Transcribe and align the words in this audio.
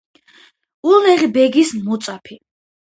ულუღ 0.93 1.23
ბეგის 1.37 1.77
მოწაფე. 1.85 2.45